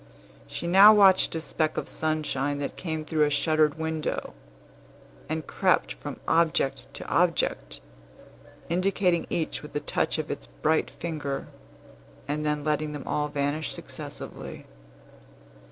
She 0.47 0.65
now 0.65 0.91
watched 0.95 1.35
a 1.35 1.39
speck 1.41 1.77
of 1.77 1.87
sunshine 1.87 2.57
that 2.57 2.75
came 2.75 3.05
through 3.05 3.21
a 3.23 3.29
shuttered 3.29 3.75
window, 3.77 4.33
and 5.29 5.45
crept 5.45 5.93
from 5.93 6.19
object 6.27 6.91
to 6.95 7.07
object, 7.07 7.81
indicating 8.67 9.27
each 9.29 9.61
with 9.61 9.75
a 9.75 9.79
touch 9.79 10.17
of 10.17 10.31
its 10.31 10.47
bright 10.63 10.89
finger, 10.89 11.49
and 12.27 12.43
then 12.43 12.63
letting 12.63 12.93
them 12.93 13.05
all 13.07 13.27
vanish 13.27 13.71
successively. 13.73 14.65